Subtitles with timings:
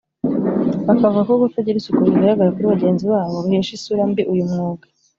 [0.87, 4.85] bakavuga ko kutagira isuku bigaragara kuri bagenzi babo bihesha isura mbi uyu mwuga